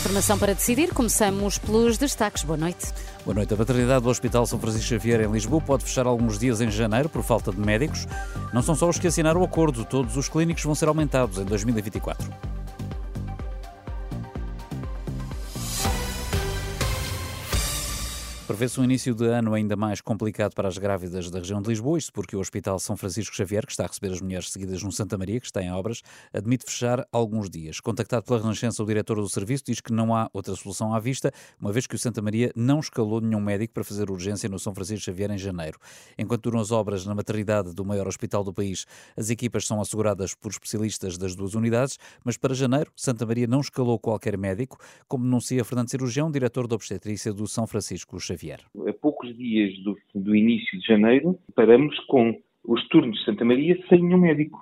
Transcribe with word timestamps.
Informação 0.00 0.38
para 0.38 0.54
decidir, 0.54 0.94
começamos 0.94 1.58
pelos 1.58 1.98
destaques. 1.98 2.42
Boa 2.42 2.56
noite. 2.56 2.86
Boa 3.22 3.34
noite. 3.34 3.52
A 3.52 3.56
maternidade 3.58 4.02
do 4.02 4.08
Hospital 4.08 4.46
São 4.46 4.58
Francisco 4.58 4.88
Xavier 4.88 5.20
em 5.20 5.30
Lisboa 5.30 5.60
pode 5.60 5.84
fechar 5.84 6.06
alguns 6.06 6.38
dias 6.38 6.62
em 6.62 6.70
janeiro 6.70 7.10
por 7.10 7.22
falta 7.22 7.52
de 7.52 7.60
médicos. 7.60 8.06
Não 8.50 8.62
são 8.62 8.74
só 8.74 8.88
os 8.88 8.98
que 8.98 9.08
assinaram 9.08 9.42
o 9.42 9.44
acordo, 9.44 9.84
todos 9.84 10.16
os 10.16 10.26
clínicos 10.26 10.64
vão 10.64 10.74
ser 10.74 10.88
aumentados 10.88 11.36
em 11.36 11.44
2024. 11.44 12.49
Prevê-se 18.50 18.80
um 18.80 18.84
início 18.84 19.14
de 19.14 19.26
ano 19.26 19.54
ainda 19.54 19.76
mais 19.76 20.00
complicado 20.00 20.54
para 20.54 20.66
as 20.66 20.76
grávidas 20.76 21.30
da 21.30 21.38
região 21.38 21.62
de 21.62 21.68
Lisboa, 21.68 21.96
isto 21.96 22.12
porque 22.12 22.34
o 22.34 22.40
Hospital 22.40 22.80
São 22.80 22.96
Francisco 22.96 23.32
Xavier, 23.32 23.64
que 23.64 23.70
está 23.70 23.84
a 23.84 23.86
receber 23.86 24.12
as 24.12 24.20
mulheres 24.20 24.50
seguidas 24.50 24.82
no 24.82 24.90
Santa 24.90 25.16
Maria, 25.16 25.38
que 25.38 25.46
está 25.46 25.62
em 25.62 25.70
obras, 25.70 26.02
admite 26.32 26.64
fechar 26.64 27.06
alguns 27.12 27.48
dias. 27.48 27.78
Contactado 27.78 28.24
pela 28.24 28.40
Renascença, 28.40 28.82
o 28.82 28.86
diretor 28.86 29.20
do 29.20 29.28
serviço 29.28 29.62
diz 29.68 29.80
que 29.80 29.92
não 29.92 30.12
há 30.16 30.28
outra 30.32 30.56
solução 30.56 30.92
à 30.92 30.98
vista, 30.98 31.30
uma 31.60 31.70
vez 31.70 31.86
que 31.86 31.94
o 31.94 31.98
Santa 31.98 32.20
Maria 32.20 32.50
não 32.56 32.80
escalou 32.80 33.20
nenhum 33.20 33.40
médico 33.40 33.72
para 33.72 33.84
fazer 33.84 34.10
urgência 34.10 34.48
no 34.48 34.58
São 34.58 34.74
Francisco 34.74 35.04
Xavier 35.04 35.30
em 35.30 35.38
janeiro. 35.38 35.78
Enquanto 36.18 36.42
duram 36.42 36.58
as 36.58 36.72
obras 36.72 37.06
na 37.06 37.14
maternidade 37.14 37.72
do 37.72 37.84
maior 37.84 38.08
hospital 38.08 38.42
do 38.42 38.52
país, 38.52 38.84
as 39.16 39.30
equipas 39.30 39.64
são 39.64 39.80
asseguradas 39.80 40.34
por 40.34 40.50
especialistas 40.50 41.16
das 41.16 41.36
duas 41.36 41.54
unidades, 41.54 42.00
mas 42.24 42.36
para 42.36 42.52
janeiro, 42.52 42.90
Santa 42.96 43.24
Maria 43.24 43.46
não 43.46 43.60
escalou 43.60 43.96
qualquer 43.96 44.36
médico, 44.36 44.76
como 45.06 45.22
denuncia 45.22 45.64
Fernando 45.64 45.88
Cirurgião, 45.88 46.28
diretor 46.32 46.66
da 46.66 46.74
obstetrícia 46.74 47.32
do 47.32 47.46
São 47.46 47.64
Francisco 47.64 48.18
Xavier. 48.18 48.39
Xavier. 48.40 48.60
A 48.88 48.92
poucos 48.92 49.36
dias 49.36 49.78
do, 49.82 49.96
do 50.14 50.34
início 50.34 50.78
de 50.78 50.86
janeiro, 50.86 51.38
paramos 51.54 51.98
com 52.06 52.40
os 52.64 52.86
turnos 52.88 53.18
de 53.18 53.24
Santa 53.24 53.44
Maria 53.44 53.78
sem 53.88 54.02
nenhum 54.02 54.18
médico, 54.18 54.58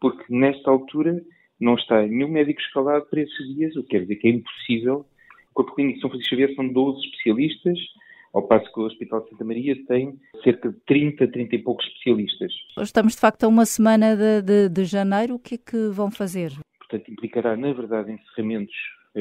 porque 0.00 0.24
nesta 0.28 0.70
altura 0.70 1.22
não 1.60 1.74
está 1.74 2.02
nenhum 2.02 2.28
médico 2.28 2.60
escalado 2.60 3.06
para 3.06 3.20
esses 3.20 3.54
dias, 3.54 3.76
o 3.76 3.82
que 3.82 3.90
quer 3.90 4.00
dizer 4.00 4.16
que 4.16 4.28
é 4.28 4.30
impossível. 4.30 5.06
O 5.50 5.54
Corpo 5.54 5.74
Clínico 5.74 5.96
de 5.96 6.00
São 6.00 6.10
Francisco 6.10 6.34
Xavier 6.34 6.54
são 6.54 6.68
12 6.68 7.06
especialistas, 7.06 7.78
ao 8.32 8.42
passo 8.48 8.72
que 8.72 8.80
o 8.80 8.84
Hospital 8.84 9.22
de 9.22 9.30
Santa 9.30 9.44
Maria 9.44 9.76
tem 9.86 10.18
cerca 10.42 10.70
de 10.70 10.80
30, 10.86 11.28
30 11.28 11.54
e 11.54 11.58
poucos 11.58 11.86
especialistas. 11.86 12.52
Estamos 12.78 13.14
de 13.14 13.20
facto 13.20 13.44
a 13.44 13.48
uma 13.48 13.66
semana 13.66 14.16
de, 14.16 14.42
de, 14.42 14.68
de 14.70 14.84
janeiro, 14.84 15.34
o 15.34 15.38
que 15.38 15.56
é 15.56 15.58
que 15.58 15.88
vão 15.88 16.10
fazer? 16.10 16.52
Portanto, 16.78 17.10
implicará, 17.10 17.56
na 17.56 17.72
verdade, 17.72 18.10
encerramentos 18.12 18.74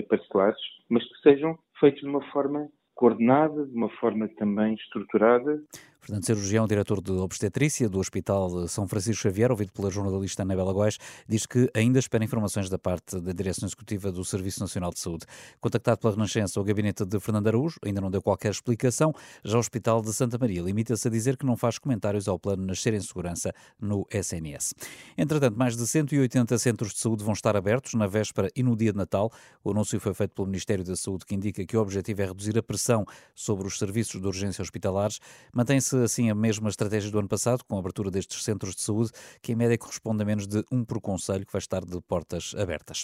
parcelares, 0.07 0.59
mas 0.89 1.03
que 1.03 1.21
sejam 1.21 1.59
feitos 1.77 2.01
de 2.01 2.07
uma 2.07 2.21
forma 2.31 2.69
coordenada, 3.01 3.65
de 3.65 3.75
uma 3.75 3.89
forma 3.89 4.27
também 4.37 4.75
estruturada. 4.75 5.59
Fernando 6.03 6.25
Cirurgião, 6.25 6.65
diretor 6.65 6.99
de 6.99 7.11
obstetrícia 7.11 7.87
do 7.87 7.99
Hospital 7.99 8.67
São 8.67 8.87
Francisco 8.87 9.21
Xavier, 9.21 9.51
ouvido 9.51 9.71
pela 9.71 9.91
jornalista 9.91 10.41
Anabela 10.41 10.73
Góes, 10.73 10.97
diz 11.27 11.45
que 11.45 11.69
ainda 11.75 11.99
espera 11.99 12.23
informações 12.23 12.71
da 12.71 12.79
parte 12.79 13.21
da 13.21 13.31
Direção 13.31 13.67
Executiva 13.67 14.11
do 14.11 14.25
Serviço 14.25 14.61
Nacional 14.61 14.89
de 14.89 14.99
Saúde. 14.99 15.27
Contactado 15.59 15.99
pela 15.99 16.13
Renascença, 16.13 16.59
o 16.59 16.63
gabinete 16.63 17.05
de 17.05 17.19
Fernando 17.19 17.45
Araújo 17.45 17.77
ainda 17.85 18.01
não 18.01 18.09
deu 18.09 18.19
qualquer 18.19 18.49
explicação. 18.49 19.13
Já 19.43 19.57
o 19.57 19.59
Hospital 19.59 20.01
de 20.01 20.11
Santa 20.11 20.39
Maria 20.39 20.63
limita-se 20.63 21.07
a 21.07 21.11
dizer 21.11 21.37
que 21.37 21.45
não 21.45 21.55
faz 21.55 21.77
comentários 21.77 22.27
ao 22.27 22.39
plano 22.39 22.65
Nascer 22.65 22.95
em 22.95 22.99
Segurança 22.99 23.53
no 23.79 24.07
SNS. 24.11 24.73
Entretanto, 25.15 25.55
mais 25.55 25.77
de 25.77 25.85
180 25.85 26.57
centros 26.57 26.93
de 26.93 26.99
saúde 26.99 27.23
vão 27.23 27.33
estar 27.33 27.55
abertos 27.55 27.93
na 27.93 28.07
véspera 28.07 28.49
e 28.55 28.63
no 28.63 28.75
dia 28.75 28.91
de 28.91 28.97
Natal. 28.97 29.31
O 29.63 29.69
anúncio 29.69 29.99
foi 29.99 30.15
feito 30.15 30.33
pelo 30.33 30.47
Ministério 30.47 30.83
da 30.83 30.95
Saúde, 30.95 31.27
que 31.27 31.35
indica 31.35 31.63
que 31.63 31.77
o 31.77 31.79
objetivo 31.79 32.23
é 32.23 32.25
reduzir 32.25 32.57
a 32.57 32.63
pressão 32.63 33.05
sobre 33.35 33.67
os 33.67 33.77
serviços 33.77 34.19
de 34.19 34.25
urgência 34.25 34.63
hospitalares. 34.63 35.19
Mantém-se 35.53 35.90
Mantém-se 35.91 36.03
assim 36.03 36.29
a 36.29 36.35
mesma 36.35 36.69
estratégia 36.69 37.11
do 37.11 37.19
ano 37.19 37.27
passado, 37.27 37.63
com 37.67 37.75
a 37.75 37.79
abertura 37.79 38.09
destes 38.09 38.43
centros 38.43 38.75
de 38.75 38.81
saúde, 38.81 39.11
que 39.41 39.51
em 39.51 39.55
média 39.55 39.77
corresponde 39.77 40.23
a 40.23 40.25
menos 40.25 40.47
de 40.47 40.63
um 40.71 40.83
por 40.83 41.01
conselho, 41.01 41.45
que 41.45 41.51
vai 41.51 41.59
estar 41.59 41.83
de 41.83 41.99
portas 42.01 42.53
abertas. 42.57 43.03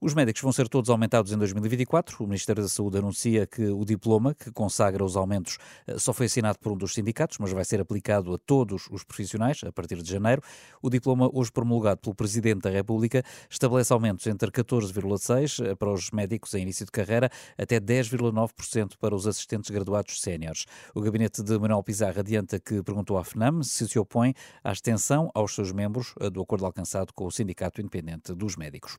Os 0.00 0.14
médicos 0.14 0.40
vão 0.40 0.50
ser 0.50 0.66
todos 0.68 0.88
aumentados 0.88 1.30
em 1.32 1.36
2024. 1.36 2.24
O 2.24 2.26
Ministério 2.26 2.62
da 2.62 2.68
Saúde 2.68 2.98
anuncia 2.98 3.46
que 3.46 3.66
o 3.66 3.84
diploma 3.84 4.34
que 4.34 4.50
consagra 4.50 5.04
os 5.04 5.16
aumentos 5.16 5.58
eh, 5.86 5.98
só 5.98 6.12
foi 6.12 6.26
assinado 6.26 6.58
por 6.58 6.72
um 6.72 6.76
dos 6.76 6.94
sindicatos, 6.94 7.36
mas 7.38 7.52
vai 7.52 7.64
ser 7.64 7.80
aplicado 7.80 8.32
a 8.32 8.38
todos 8.38 8.88
os 8.90 9.04
profissionais 9.04 9.60
a 9.62 9.70
partir 9.70 10.02
de 10.02 10.10
janeiro. 10.10 10.42
O 10.80 10.88
diploma, 10.88 11.28
hoje 11.32 11.52
promulgado 11.52 12.00
pelo 12.00 12.14
Presidente 12.14 12.62
da 12.62 12.70
República, 12.70 13.22
estabelece 13.50 13.92
aumentos 13.92 14.26
entre 14.26 14.50
14,6% 14.50 15.66
eh, 15.66 15.74
para 15.74 15.92
os 15.92 16.10
médicos 16.10 16.54
em 16.54 16.62
início 16.62 16.86
de 16.86 16.92
carreira 16.92 17.30
até 17.58 17.78
10,9% 17.78 18.92
para 18.98 19.14
os 19.14 19.26
assistentes 19.26 19.70
graduados 19.70 20.20
séniores. 20.20 20.64
O 20.94 21.00
gabinete 21.02 21.42
de 21.42 21.58
Manuel 21.58 21.82
Pizarro 21.82 22.19
adianta 22.20 22.58
que 22.58 22.82
perguntou 22.82 23.18
à 23.18 23.24
FNAM 23.24 23.62
se 23.62 23.88
se 23.88 23.98
opõe 23.98 24.34
à 24.62 24.72
extensão 24.72 25.30
aos 25.34 25.54
seus 25.54 25.72
membros 25.72 26.14
eh, 26.20 26.30
do 26.30 26.40
acordo 26.40 26.66
alcançado 26.66 27.12
com 27.12 27.26
o 27.26 27.30
Sindicato 27.30 27.80
Independente 27.80 28.34
dos 28.34 28.56
Médicos. 28.56 28.96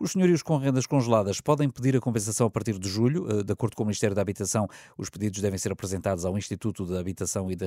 Os 0.00 0.12
senhorios 0.12 0.42
com 0.42 0.56
rendas 0.56 0.86
congeladas 0.86 1.40
podem 1.40 1.68
pedir 1.68 1.96
a 1.96 2.00
compensação 2.00 2.46
a 2.46 2.50
partir 2.50 2.78
de 2.78 2.88
julho. 2.88 3.26
Eh, 3.28 3.42
de 3.42 3.52
acordo 3.52 3.74
com 3.74 3.82
o 3.82 3.86
Ministério 3.86 4.14
da 4.14 4.22
Habitação, 4.22 4.68
os 4.96 5.10
pedidos 5.10 5.40
devem 5.40 5.58
ser 5.58 5.72
apresentados 5.72 6.24
ao 6.24 6.38
Instituto 6.38 6.86
da 6.86 7.00
Habitação 7.00 7.50
e 7.50 7.56
da 7.56 7.66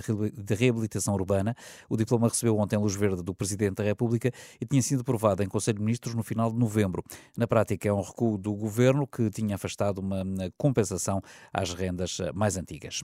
Reabilitação 0.56 1.14
Urbana. 1.14 1.54
O 1.90 1.98
diploma 1.98 2.30
recebeu 2.30 2.58
ontem 2.58 2.78
luz 2.78 2.96
verde 2.96 3.22
do 3.22 3.36
Presidente 3.36 3.76
da 3.76 3.84
República 3.84 4.32
e 4.62 4.66
tinha 4.66 4.82
sido 4.82 5.02
aprovado 5.02 5.44
em 5.44 5.48
Conselho 5.48 5.80
de 5.80 5.84
Ministros 5.84 6.16
no 6.16 6.24
final 6.24 6.50
de 6.50 6.58
novembro. 6.58 7.04
Na 7.36 7.48
prática, 7.48 7.90
é 7.90 7.92
um 7.92 8.02
recuo 8.02 8.38
do 8.38 8.54
Governo 8.54 9.06
que 9.06 9.30
tinha 9.30 9.56
afastado 9.56 9.98
uma 9.98 10.24
compensação 10.58 11.22
às 11.52 11.74
rendas 11.74 12.18
eh, 12.22 12.32
mais 12.32 12.56
antigas. 12.56 13.02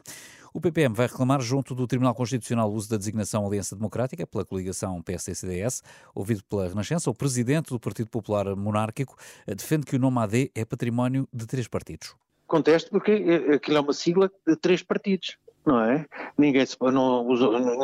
O 0.54 0.62
PPM 0.62 0.96
vai 0.96 1.08
reclamar 1.08 1.42
junto 1.42 1.76
do 1.76 1.86
Tribunal 1.86 2.16
Constitucional 2.16 2.72
o 2.72 2.74
uso 2.74 2.90
da 2.90 2.98
designação 2.98 3.46
Aliança 3.46 3.76
Democrática 3.76 4.26
pela 4.26 4.46
coligação 4.46 5.02
PSD-CDS. 5.02 5.84
Ouvido 6.16 6.44
pela 6.46 6.68
Renascença, 6.68 7.10
o 7.10 7.14
presidente 7.14 7.70
do 7.70 7.80
Partido 7.80 8.10
Popular 8.10 8.56
Monárquico 8.56 9.17
defende 9.48 9.86
que 9.86 9.96
o 9.96 10.00
nome 10.00 10.20
AD 10.20 10.52
é 10.56 10.66
património 10.66 11.28
de 11.34 11.46
três 11.46 11.68
partidos. 11.68 12.16
Contesto 12.46 12.90
porque 12.90 13.12
aquilo 13.54 13.78
é 13.78 13.80
uma 13.80 13.94
sigla 13.94 14.32
de 14.48 14.56
três 14.56 14.82
partidos, 14.82 15.38
não 15.66 15.82
é? 15.82 16.06
Ninguém 16.38 16.66
se, 16.66 16.78
não, 16.82 17.28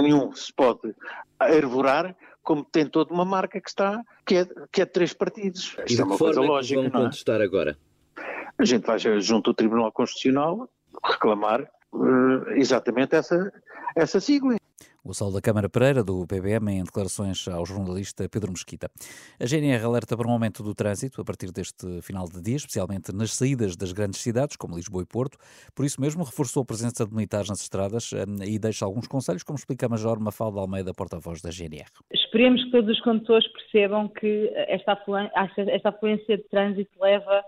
nenhum 0.02 0.32
se 0.34 0.54
pode 0.54 0.96
arvorar 1.38 2.16
como 2.44 2.64
tem 2.64 2.86
toda 2.86 3.14
uma 3.14 3.26
marca 3.26 3.60
que 3.60 3.70
está, 3.70 4.04
que 4.26 4.36
é, 4.36 4.48
que 4.72 4.82
é 4.82 4.86
de 4.86 4.92
três 4.92 5.14
partidos. 5.14 5.76
Isto 5.88 6.02
é 6.02 6.06
uma 6.06 6.18
coisa 6.18 6.42
lógica. 6.42 6.82
Vão 6.82 7.02
é? 7.02 7.04
contestar 7.06 7.42
agora? 7.42 7.78
A 8.58 8.66
gente 8.66 8.86
vai 8.86 9.00
junto 9.00 9.50
ao 9.50 9.54
Tribunal 9.54 9.92
Constitucional 9.92 10.70
reclamar 11.04 11.62
uh, 11.92 12.50
exatamente 12.52 13.16
essa, 13.16 13.52
essa 13.96 14.20
sigla. 14.20 14.58
O 15.06 15.14
Sol 15.14 15.34
da 15.34 15.42
Câmara 15.42 15.68
Pereira, 15.68 16.02
do 16.02 16.26
PBM, 16.26 16.72
em 16.72 16.84
declarações 16.86 17.46
ao 17.50 17.66
jornalista 17.66 18.30
Pedro 18.30 18.54
Mesquita. 18.54 18.90
A 19.38 19.46
GNR 19.46 19.84
alerta 19.84 20.16
para 20.16 20.26
um 20.26 20.32
aumento 20.32 20.64
do 20.64 20.74
trânsito 20.74 21.20
a 21.20 21.26
partir 21.26 21.52
deste 21.52 22.02
final 22.02 22.26
de 22.26 22.42
dia, 22.42 22.56
especialmente 22.56 23.14
nas 23.14 23.36
saídas 23.36 23.76
das 23.76 23.92
grandes 23.92 24.22
cidades, 24.22 24.56
como 24.56 24.78
Lisboa 24.78 25.04
e 25.04 25.06
Porto. 25.06 25.38
Por 25.76 25.84
isso 25.84 26.00
mesmo, 26.00 26.24
reforçou 26.24 26.64
a 26.64 26.66
presença 26.66 27.06
de 27.06 27.14
militares 27.14 27.50
nas 27.50 27.60
estradas 27.60 28.14
eh, 28.14 28.24
e 28.48 28.58
deixa 28.58 28.86
alguns 28.86 29.06
conselhos, 29.06 29.44
como 29.44 29.58
explica 29.58 29.88
a 29.88 29.90
Major 29.90 30.18
Mafalda 30.22 30.62
Almeida, 30.62 30.94
porta-voz 30.94 31.42
da 31.42 31.52
GNR. 31.52 31.92
Esperemos 32.10 32.64
que 32.64 32.72
todos 32.72 32.90
os 32.90 33.04
condutores 33.04 33.46
percebam 33.52 34.08
que 34.08 34.54
esta 34.56 34.94
afluência, 34.94 36.38
de 36.38 36.44
trânsito 36.44 36.98
leva 37.02 37.44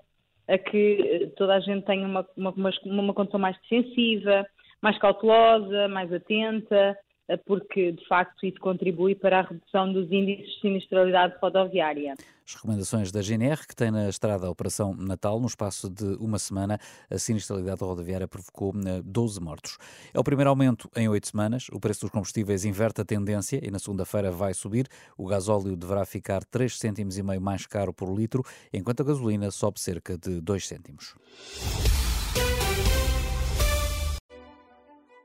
a 0.50 0.58
que 0.58 1.00
eh, 1.02 1.28
toda 1.38 1.56
a 1.56 1.62
gente 1.62 1.86
tenha 1.86 2.06
uma, 2.06 2.28
uma, 2.36 2.52
uma, 2.52 2.72
uma 2.84 3.14
condução 3.14 3.40
mais 3.40 3.56
defensiva, 3.62 4.46
mais 4.82 5.00
cautelosa, 5.00 5.88
mais 5.88 6.12
atenta, 6.12 6.98
porque 7.46 7.92
de 7.92 8.08
facto 8.08 8.46
isso 8.46 8.60
contribui 8.60 9.16
para 9.16 9.40
a 9.40 9.42
redução 9.42 9.92
dos 9.92 10.12
índices 10.12 10.56
de 10.56 10.62
sinistralidade 10.62 11.36
rodoviária. 11.42 12.16
As 12.48 12.54
recomendações 12.54 13.12
da 13.12 13.22
GNR, 13.24 13.68
que 13.68 13.76
tem 13.76 13.90
na 13.90 14.08
estrada 14.08 14.46
a 14.46 14.50
Operação 14.52 14.94
Natal, 14.94 15.40
no 15.40 15.48
espaço 15.48 15.90
de 15.90 16.16
uma 16.20 16.38
semana, 16.38 16.80
a 17.10 17.18
sinistralidade 17.18 17.82
rodoviária 17.82 18.28
provocou 18.28 18.72
12 19.04 19.40
eh, 19.40 19.44
mortos. 19.44 19.78
É 20.14 20.20
o 20.20 20.24
primeiro 20.24 20.52
aumento 20.52 20.88
em 20.96 21.10
oito 21.10 21.28
semanas. 21.28 21.68
O 21.72 21.80
preço 21.80 22.02
dos 22.02 22.12
combustíveis 22.12 22.64
inverte 22.64 23.02
a 23.02 23.06
tendência 23.06 23.60
e 23.64 23.72
na 23.72 23.80
segunda-feira 23.80 24.32
vai 24.32 24.54
subir. 24.54 24.88
O 25.18 25.26
gasóleo 25.26 25.76
deverá 25.76 26.06
ficar 26.06 26.44
3 26.46 26.78
cêntimos 26.78 27.18
e 27.18 27.24
meio 27.24 27.42
mais 27.42 27.66
caro 27.66 27.92
por 27.92 28.16
litro, 28.16 28.44
enquanto 28.72 29.02
a 29.02 29.04
gasolina 29.04 29.50
sobe 29.50 29.80
cerca 29.80 30.16
de 30.16 30.40
2 30.40 30.68
cêntimos. 30.68 31.16